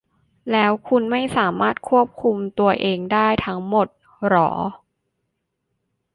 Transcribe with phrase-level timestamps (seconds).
[0.51, 3.87] แล้วคุณไม่สามารถควบคุมตัวเองได้ทั้งหมด
[4.27, 4.49] หรอ?